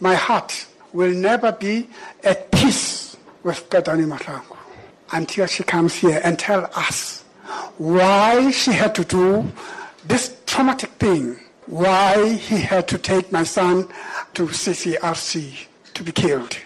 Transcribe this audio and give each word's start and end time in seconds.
My 0.00 0.14
heart 0.14 0.66
will 0.92 1.12
never 1.12 1.52
be 1.52 1.88
at 2.22 2.50
peace 2.52 3.16
with 3.42 3.68
Qedani 3.70 4.06
Mahlangu 4.06 4.56
until 5.12 5.46
she 5.46 5.62
comes 5.62 5.94
here 5.94 6.20
and 6.22 6.38
tell 6.38 6.70
us 6.74 7.22
why 7.78 8.50
she 8.50 8.72
had 8.72 8.94
to 8.96 9.04
do 9.04 9.50
this 10.04 10.36
traumatic 10.46 10.90
thing, 10.92 11.38
why 11.66 12.34
he 12.34 12.56
had 12.56 12.88
to 12.88 12.98
take 12.98 13.32
my 13.32 13.42
son 13.42 13.88
to 14.34 14.46
CCRC 14.46 15.66
to 15.94 16.02
be 16.02 16.12
killed. 16.12 16.56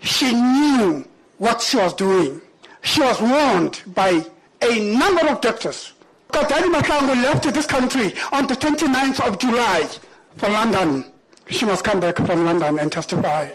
She 0.00 0.32
knew 0.32 1.04
what 1.38 1.60
she 1.60 1.76
was 1.76 1.92
doing. 1.94 2.40
She 2.82 3.00
was 3.02 3.20
warned 3.20 3.82
by 3.88 4.24
a 4.62 4.96
number 4.96 5.28
of 5.28 5.40
doctors. 5.40 5.92
Qedani 6.30 6.72
Mahlangu 6.72 7.22
left 7.22 7.52
this 7.52 7.66
country 7.66 8.14
on 8.32 8.46
the 8.46 8.54
29th 8.54 9.20
of 9.26 9.38
July 9.38 9.88
for 10.36 10.48
London. 10.48 11.09
She 11.50 11.66
must 11.66 11.84
come 11.84 12.00
back 12.00 12.16
from 12.16 12.44
London 12.44 12.78
and 12.78 12.90
testify. 12.92 13.48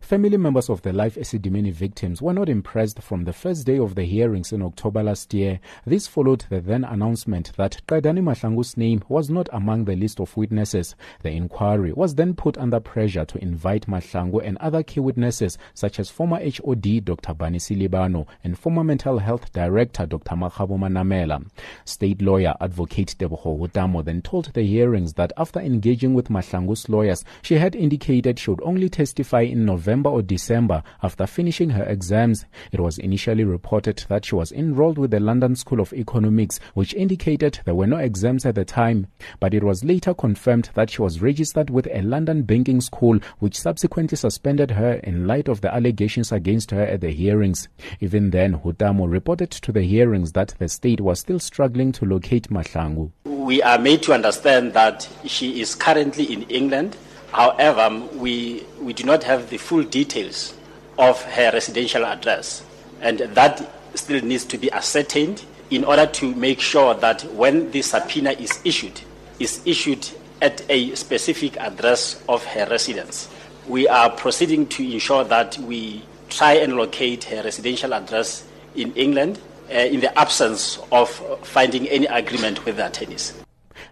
Family 0.00 0.36
members 0.36 0.68
of 0.68 0.82
the 0.82 0.92
Life 0.92 1.16
Esidimeni 1.16 1.72
victims 1.72 2.22
were 2.22 2.32
not 2.32 2.48
impressed 2.48 3.02
from 3.02 3.24
the 3.24 3.32
first 3.32 3.66
day 3.66 3.78
of 3.78 3.94
the 3.94 4.04
hearings 4.04 4.52
in 4.52 4.62
October 4.62 5.02
last 5.02 5.34
year. 5.34 5.60
This 5.84 6.06
followed 6.06 6.44
the 6.48 6.60
then 6.60 6.84
announcement 6.84 7.52
that 7.56 7.80
Qedani 7.88 8.22
Mahlangu's 8.22 8.76
name 8.76 9.02
was 9.08 9.30
not 9.30 9.48
among 9.52 9.84
the 9.84 9.96
list 9.96 10.20
of 10.20 10.36
witnesses. 10.36 10.94
The 11.22 11.30
inquiry 11.30 11.92
was 11.92 12.14
then 12.14 12.34
put 12.34 12.56
under 12.58 12.80
pressure 12.80 13.24
to 13.24 13.38
invite 13.42 13.86
Mahlangu 13.86 14.40
and 14.44 14.56
other 14.58 14.82
key 14.82 15.00
witnesses 15.00 15.58
such 15.74 15.98
as 15.98 16.10
former 16.10 16.38
HOD 16.38 17.04
Dr. 17.04 17.34
Barney 17.34 17.58
Selebano 17.58 18.26
and 18.42 18.58
former 18.58 18.84
Mental 18.84 19.18
Health 19.18 19.52
Director 19.52 20.06
Dr. 20.06 20.36
Makgabo 20.36 20.78
Manamela. 20.78 21.44
State 21.84 22.22
lawyer 22.22 22.54
Advocate 22.60 23.16
Tebogo 23.18 23.58
Hutamo 23.58 24.04
then 24.04 24.22
told 24.22 24.52
the 24.54 24.62
hearings 24.62 25.14
that 25.14 25.32
after 25.36 25.60
engaging 25.60 26.14
with 26.14 26.28
Mahlangu's 26.28 26.88
lawyers, 26.88 27.24
she 27.42 27.54
had 27.54 27.74
indicated 27.74 28.38
she 28.38 28.50
would 28.50 28.62
only 28.62 28.88
testify 28.88 29.42
in 29.42 29.66
November 29.76 30.08
or 30.08 30.22
December 30.22 30.82
after 31.02 31.26
finishing 31.26 31.68
her 31.68 31.84
exams. 31.84 32.46
It 32.72 32.80
was 32.80 32.96
initially 32.96 33.44
reported 33.44 34.02
that 34.08 34.24
she 34.24 34.34
was 34.34 34.50
enrolled 34.50 34.96
with 34.96 35.10
the 35.10 35.20
London 35.20 35.54
School 35.54 35.80
of 35.80 35.92
Economics, 35.92 36.58
which 36.72 36.94
indicated 36.94 37.60
there 37.66 37.74
were 37.74 37.86
no 37.86 37.98
exams 37.98 38.46
at 38.46 38.54
the 38.54 38.64
time. 38.64 39.08
But 39.38 39.52
it 39.52 39.62
was 39.62 39.84
later 39.84 40.14
confirmed 40.14 40.70
that 40.72 40.88
she 40.88 41.02
was 41.02 41.20
registered 41.20 41.68
with 41.68 41.86
a 41.92 42.00
London 42.00 42.44
banking 42.44 42.80
school, 42.80 43.18
which 43.38 43.60
subsequently 43.60 44.16
suspended 44.16 44.70
her 44.70 44.94
in 45.04 45.26
light 45.26 45.46
of 45.46 45.60
the 45.60 45.74
allegations 45.74 46.32
against 46.32 46.70
her 46.70 46.82
at 46.82 47.02
the 47.02 47.10
hearings. 47.10 47.68
Even 48.00 48.30
then, 48.30 48.54
Hutamo 48.54 49.06
reported 49.06 49.50
to 49.50 49.72
the 49.72 49.82
hearings 49.82 50.32
that 50.32 50.54
the 50.58 50.70
state 50.70 51.02
was 51.02 51.20
still 51.20 51.38
struggling 51.38 51.92
to 51.92 52.06
locate 52.06 52.48
Mahlangu. 52.48 53.10
We 53.24 53.62
are 53.62 53.78
made 53.78 54.02
to 54.04 54.14
understand 54.14 54.72
that 54.72 55.06
she 55.26 55.60
is 55.60 55.74
currently 55.74 56.32
in 56.32 56.44
England 56.44 56.96
However, 57.32 58.06
we, 58.14 58.64
we 58.80 58.92
do 58.92 59.04
not 59.04 59.22
have 59.24 59.50
the 59.50 59.58
full 59.58 59.82
details 59.82 60.54
of 60.98 61.22
her 61.22 61.50
residential 61.52 62.04
address, 62.04 62.64
and 63.00 63.18
that 63.18 63.70
still 63.94 64.22
needs 64.22 64.44
to 64.46 64.58
be 64.58 64.70
ascertained 64.72 65.44
in 65.70 65.84
order 65.84 66.06
to 66.06 66.34
make 66.34 66.60
sure 66.60 66.94
that 66.94 67.22
when 67.34 67.70
the 67.72 67.82
subpoena 67.82 68.30
is 68.32 68.60
issued, 68.64 69.00
is 69.38 69.60
issued 69.66 70.08
at 70.40 70.62
a 70.70 70.94
specific 70.94 71.56
address 71.56 72.22
of 72.28 72.44
her 72.44 72.66
residence. 72.70 73.28
We 73.68 73.88
are 73.88 74.10
proceeding 74.10 74.66
to 74.68 74.92
ensure 74.92 75.24
that 75.24 75.58
we 75.58 76.02
try 76.28 76.54
and 76.54 76.76
locate 76.76 77.24
her 77.24 77.42
residential 77.42 77.94
address 77.94 78.46
in 78.74 78.92
England 78.94 79.40
uh, 79.70 79.74
in 79.74 80.00
the 80.00 80.16
absence 80.18 80.78
of 80.92 81.10
finding 81.42 81.88
any 81.88 82.06
agreement 82.06 82.64
with 82.64 82.76
the 82.76 82.86
attorneys. 82.86 83.34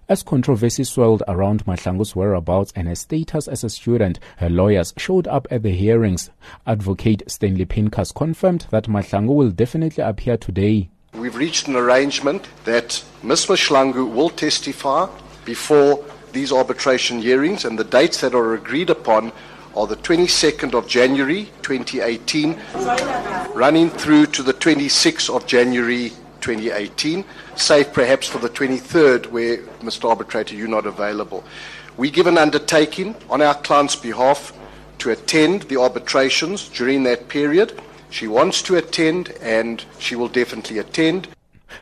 As 0.07 0.23
controversy 0.23 0.85
swirled 0.85 1.23
around 1.27 1.65
Mahlangu's 1.65 2.15
whereabouts 2.15 2.75
and 2.77 2.89
her 2.89 2.95
status 2.95 3.49
as 3.49 3.65
a 3.65 3.71
student, 3.71 4.21
her 4.37 4.51
lawyers 4.51 4.93
showed 4.99 5.27
up 5.27 5.49
at 5.51 5.63
the 5.63 5.71
hearings. 5.71 6.29
Advocate 6.67 7.23
Stanley 7.27 7.65
Pincus 7.65 8.13
confirmed 8.13 8.67
that 8.69 8.87
Mahlangu 8.87 9.35
will 9.35 9.51
definitely 9.51 10.05
appear 10.05 10.37
today. 10.37 10.91
We've 11.15 11.37
reached 11.37 11.69
an 11.69 11.77
arrangement 11.77 12.47
that 12.65 13.03
Ms. 13.23 13.47
Mahlangu 13.47 14.13
will 14.13 14.29
testify 14.29 15.09
before 15.47 16.05
these 16.33 16.53
arbitration 16.53 17.23
hearings, 17.23 17.65
and 17.65 17.79
the 17.79 17.85
dates 17.85 18.21
that 18.21 18.35
are 18.35 18.53
agreed 18.53 18.91
upon 18.91 19.33
are 19.75 19.87
the 19.87 19.97
22nd 19.97 20.75
of 20.75 20.87
January 20.87 21.45
2018, 21.63 22.61
running 23.55 23.89
through 23.89 24.27
to 24.27 24.43
the 24.43 24.53
26th 24.53 25.35
of 25.35 25.47
January 25.47 26.13
2018, 26.45 27.25
save 27.57 27.91
perhaps 27.95 28.29
for 28.29 28.39
the 28.39 28.51
23rd, 28.51 29.27
where, 29.29 29.57
Mr. 29.81 30.11
Arbitrator, 30.11 30.55
you're 30.55 30.69
not 30.69 30.85
available. 30.85 31.43
We 31.97 32.11
give 32.11 32.27
an 32.27 32.37
undertaking 32.37 33.17
on 33.31 33.41
our 33.41 33.55
client's 33.55 33.97
behalf 33.97 34.53
to 34.99 35.11
attend 35.11 35.63
the 35.63 35.81
arbitrations 35.81 36.69
during 36.69 37.03
that 37.05 37.29
period. 37.29 37.81
She 38.11 38.29
wants 38.29 38.61
to 38.63 38.77
attend, 38.77 39.31
and 39.41 39.83
she 39.99 40.17
will 40.17 40.29
definitely 40.29 40.79
attend. 40.79 41.29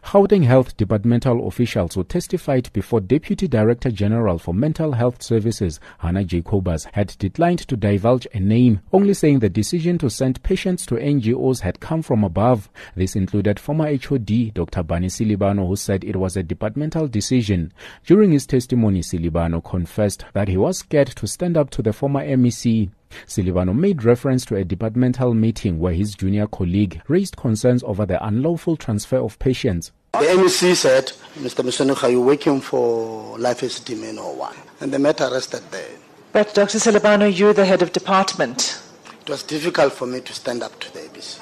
Gauteng 0.05 0.45
Health 0.45 0.77
departmental 0.77 1.49
officials 1.49 1.95
who 1.95 2.05
testified 2.05 2.71
before 2.73 3.01
Deputy 3.01 3.49
Director 3.49 3.91
General 3.91 4.39
for 4.39 4.55
Mental 4.55 4.93
Health 4.93 5.23
Services, 5.23 5.81
Hannah 5.99 6.25
Jacobus, 6.25 6.87
had 6.93 7.17
declined 7.19 7.61
to 7.61 7.77
divulge 7.77 8.27
a 8.33 8.41
name, 8.41 8.81
only 8.93 9.15
saying 9.15 9.41
the 9.41 9.49
decision 9.49 9.99
to 9.99 10.11
send 10.11 10.43
patients 10.43 10.87
to 10.87 10.95
NGOs 10.95 11.61
had 11.61 11.81
come 11.81 12.03
from 12.03 12.25
above. 12.25 12.71
This 12.95 13.17
included 13.17 13.59
former 13.59 13.87
HOD 13.87 14.55
Dr. 14.55 14.83
Barney 14.83 15.09
Selebano, 15.09 15.67
who 15.67 15.77
said 15.77 16.05
it 16.05 16.17
was 16.17 16.37
a 16.37 16.43
departmental 16.43 17.09
decision. 17.09 17.73
During 18.07 18.33
his 18.33 18.47
testimony, 18.47 19.01
Selebano 19.01 19.65
confessed 19.65 20.25
that 20.35 20.49
he 20.49 20.57
was 20.57 20.79
scared 20.79 21.09
to 21.09 21.27
stand 21.27 21.57
up 21.57 21.71
to 21.71 21.83
the 21.83 21.93
former 21.93 22.25
MEC. 22.25 22.91
Selebano 23.27 23.75
made 23.75 24.05
reference 24.05 24.45
to 24.47 24.57
a 24.57 24.65
departmental 24.65 25.35
meeting 25.35 25.79
where 25.79 25.93
his 25.93 26.15
junior 26.15 26.47
colleague 26.47 27.01
raised 27.09 27.37
concerns 27.37 27.83
over 27.85 28.07
the 28.07 28.25
unlawful 28.25 28.77
transfer 28.77 29.19
of 29.19 29.39
patients. 29.39 29.93
The 30.13 30.19
MEC 30.21 30.75
said, 30.77 31.07
Mr. 31.37 31.65
Msonuka, 31.65 32.11
you're 32.11 32.21
working 32.21 32.61
for 32.61 33.39
Life 33.39 33.63
Esidimeni 33.63 34.19
or 34.19 34.37
what? 34.37 34.57
And 34.81 34.93
the 34.93 34.99
matter 34.99 35.29
rested 35.33 35.63
there. 35.71 35.89
But 36.33 36.55
Dr. 36.55 36.79
Selebano, 36.79 37.35
you're 37.35 37.55
the 37.55 37.65
head 37.65 37.83
of 37.83 37.93
department. 37.93 38.83
It 39.23 39.31
was 39.31 39.43
difficult 39.43 39.93
for 39.93 40.07
me 40.07 40.21
to 40.21 40.33
stand 40.33 40.63
up 40.63 40.79
to 40.81 40.93
the 40.93 41.01
MEC. 41.01 41.41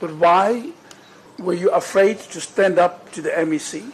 But 0.00 0.14
why 0.16 0.70
were 1.38 1.54
you 1.54 1.70
afraid 1.70 2.18
to 2.18 2.40
stand 2.40 2.78
up 2.78 3.12
to 3.12 3.22
the 3.22 3.30
MEC 3.30 3.92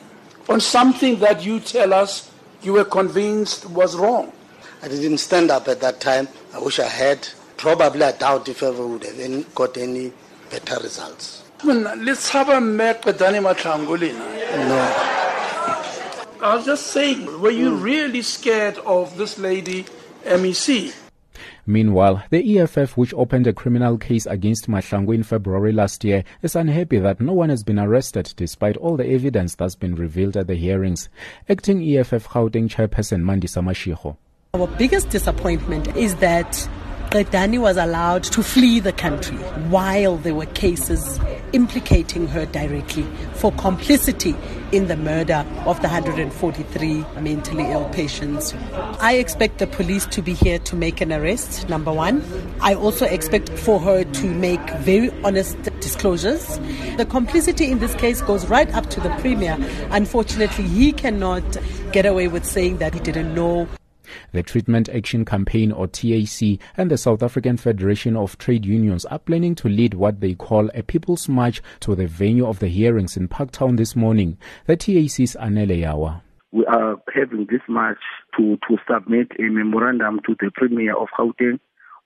on 0.49 0.61
something 0.61 1.19
that 1.21 1.45
you 1.45 1.61
tell 1.61 1.93
us 1.93 2.31
you 2.63 2.73
were 2.75 2.85
convinced 2.85 3.69
was 3.71 3.97
wrong? 3.97 4.33
I 4.83 4.89
didn't 4.89 5.19
stand 5.19 5.51
up 5.51 5.69
at 5.69 5.81
that 5.81 6.01
time. 6.01 6.29
I 6.55 6.59
wish 6.59 6.79
I 6.79 6.89
had. 6.89 7.29
Probably 7.57 8.03
I 8.03 8.13
doubt 8.13 8.49
if 8.49 8.63
I 8.63 8.71
would 8.71 9.05
have 9.05 9.19
any, 9.19 9.45
got 9.55 9.77
any 9.77 10.13
better 10.51 10.79
results. 10.83 11.43
Let's 11.65 12.29
have 12.31 12.51
a 12.51 12.61
met 12.61 13.05
with 13.05 13.19
Dani 13.19 13.41
Matlangulina. 13.43 14.19
No. 14.69 15.13
I 16.43 16.55
was 16.55 16.67
just 16.67 16.89
saying, 16.89 17.41
were 17.41 17.51
you 17.51 17.77
hmm. 17.77 17.83
really 17.83 18.23
scared 18.23 18.79
of 18.79 19.17
this 19.17 19.39
lady, 19.39 19.87
MEC? 20.25 20.95
Meanwhile, 21.69 22.23
the 22.31 22.61
EFF, 22.61 22.97
which 22.97 23.13
opened 23.15 23.49
a 23.49 23.53
criminal 23.53 23.99
case 23.99 24.27
against 24.27 24.69
Mahlangu 24.69 25.13
in 25.13 25.25
February 25.25 25.73
last 25.73 26.05
year, 26.05 26.23
is 26.43 26.55
unhappy 26.55 26.99
that 27.01 27.21
no 27.21 27.33
one 27.33 27.49
has 27.49 27.65
been 27.65 27.79
arrested 27.79 28.33
despite 28.37 28.77
all 28.77 28.97
the 28.97 29.09
evidence 29.09 29.57
that's 29.57 29.75
been 29.75 29.97
revealed 29.97 30.37
at 30.37 30.47
the 30.47 30.55
hearings. 30.55 31.09
Acting 31.49 31.83
EFF 31.83 32.29
Gauteng 32.29 32.69
chairperson 32.69 33.23
Mandisa 33.23 33.65
Mashego. 33.65 34.17
Our 34.57 34.69
biggest 34.79 35.11
disappointment 35.11 35.95
is 35.99 36.15
that 36.15 36.51
Qedani 37.11 37.61
was 37.61 37.77
allowed 37.77 38.25
to 38.25 38.43
flee 38.43 38.81
the 38.81 38.91
country 38.91 39.37
while 39.69 40.17
there 40.17 40.35
were 40.35 40.47
cases 40.47 41.21
implicating 41.53 42.27
her 42.29 42.47
directly 42.47 43.03
for 43.35 43.53
complicity 43.53 44.35
in 44.73 44.89
the 44.89 44.97
murder 44.97 45.45
of 45.67 45.83
the 45.83 45.89
143 45.89 47.05
mentally 47.21 47.71
ill 47.71 47.87
patients. 47.91 48.55
I 48.99 49.17
expect 49.17 49.59
the 49.59 49.67
police 49.67 50.07
to 50.07 50.23
be 50.23 50.33
here 50.33 50.59
to 50.61 50.75
make 50.75 51.03
an 51.03 51.13
arrest, 51.13 51.69
number 51.69 51.93
one. 51.93 52.25
I 52.63 52.73
also 52.73 53.05
expect 53.05 53.51
for 53.51 53.79
her 53.81 54.05
to 54.05 54.27
make 54.27 54.71
very 54.79 55.11
honest 55.23 55.63
disclosures. 55.65 56.59
The 56.97 57.05
complicity 57.05 57.71
in 57.71 57.79
this 57.81 57.95
case 57.97 58.23
goes 58.23 58.47
right 58.47 58.73
up 58.73 58.89
to 58.89 59.01
the 59.01 59.11
Premier. 59.21 59.59
Unfortunately, 59.91 60.65
he 60.65 60.93
cannot 60.93 61.45
get 61.93 62.07
away 62.07 62.29
with 62.29 62.47
saying 62.47 62.79
that 62.79 62.95
he 62.95 63.01
didn't 63.01 63.35
know 63.35 63.69
the 64.33 64.43
Treatment 64.43 64.89
Action 64.89 65.25
Campaign 65.25 65.73
or 65.73 65.87
TAC 65.87 66.59
and 66.77 66.91
the 66.91 66.99
South 66.99 67.23
African 67.23 67.57
Federation 67.57 68.17
of 68.17 68.39
Trade 68.39 68.65
Unions 68.65 69.05
are 69.07 69.19
planning 69.19 69.55
to 69.57 69.69
lead 69.69 69.95
what 69.95 70.21
they 70.21 70.35
call 70.35 70.71
a 70.75 70.83
People's 70.83 71.29
March 71.29 71.63
to 71.81 71.95
the 71.95 72.07
venue 72.07 72.47
of 72.47 72.59
the 72.59 72.69
hearings 72.69 73.17
in 73.17 73.29
Parktown 73.29 73.77
this 73.77 73.97
morning. 73.97 74.39
The 74.67 74.77
TAC's 74.77 75.37
Anele 75.37 75.83
Yawa. 75.83 76.23
We 76.53 76.65
are 76.67 76.97
having 77.15 77.47
this 77.51 77.63
march 77.69 77.99
to, 78.37 78.59
to 78.69 78.77
submit 78.91 79.33
a 79.39 79.43
memorandum 79.43 80.21
to 80.27 80.37
the 80.41 80.51
Premier 80.55 80.97
of 80.97 81.09
Gauteng, 81.19 81.59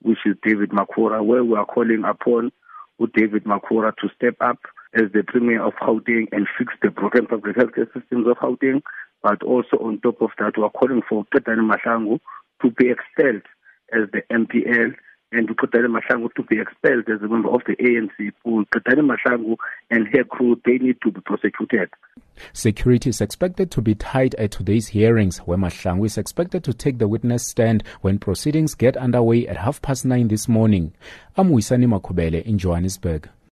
which 0.03 0.19
is 0.27 0.37
David 0.43 0.71
Makhura, 0.71 1.25
where 1.25 1.45
we 1.45 1.57
are 1.57 1.67
calling 1.67 2.05
upon 2.05 2.51
David 3.15 3.45
Makhura 3.45 3.93
to 3.97 4.09
step 4.15 4.37
up 4.41 4.59
as 4.95 5.05
the 5.13 5.23
Premier 5.23 5.63
of 5.65 5.75
Gauteng 5.75 6.27
and 6.33 6.47
fix 6.59 6.73
the 6.83 6.91
broken 6.91 7.27
public 7.27 7.57
health 7.57 7.75
care 7.75 7.89
systems 7.95 8.27
of 8.27 8.37
Gauteng 8.39 8.83
but 9.23 9.43
also 9.43 9.77
on 9.79 10.01
top 10.01 10.21
of 10.23 10.31
that, 10.39 10.57
we 10.57 10.63
are 10.63 10.71
calling 10.71 11.03
for 11.09 11.25
Qedani 11.35 11.69
Mahlangu 11.71 12.21
to 12.63 12.71
be 12.71 12.91
expelled 12.91 13.43
as 13.93 14.09
the 14.13 14.23
MPL 14.33 14.95
and 15.33 15.49
Qedani 15.49 15.87
Mahlangu 15.87 16.33
to 16.35 16.43
be 16.43 16.61
expelled 16.61 17.09
as 17.09 17.23
a 17.23 17.29
member 17.29 17.51
of 17.51 17.63
the 17.67 17.77
ANC. 17.77 18.33
For 18.43 18.65
Qedani 18.75 19.09
Mahlangu 19.09 19.57
and 19.91 20.09
her 20.09 20.25
crew, 20.25 20.61
they 20.65 20.79
need 20.79 20.97
to 21.03 21.13
be 21.13 21.21
prosecuted. 21.21 21.91
Security 22.53 23.11
is 23.11 23.21
expected 23.21 23.71
to 23.71 23.83
be 23.83 23.95
tight 23.95 24.35
at 24.37 24.51
today's 24.51 24.89
hearings, 24.89 25.39
where 25.39 25.59
Mahlangu 25.59 26.07
is 26.07 26.19
expected 26.19 26.65
to 26.65 26.73
take 26.73 26.99
the 26.99 27.09
witness 27.09 27.47
stand 27.47 27.85
when 28.01 28.19
proceedings 28.19 28.75
get 28.75 28.97
underway 28.97 29.47
at 29.47 29.59
half 29.59 29.83
past 29.83 30.05
nine 30.05 30.29
this 30.29 30.49
morning. 30.49 30.93
I'm 31.37 31.51
Wisani 31.51 31.87
Makubele 31.87 32.43
in 32.43 32.59
Johannesburg. 32.59 33.29